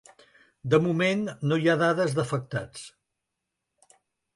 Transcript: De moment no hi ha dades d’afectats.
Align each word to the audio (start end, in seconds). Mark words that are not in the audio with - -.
De 0.73 0.79
moment 0.85 1.21
no 1.51 1.61
hi 1.65 1.69
ha 1.69 1.77
dades 1.85 2.19
d’afectats. 2.21 2.87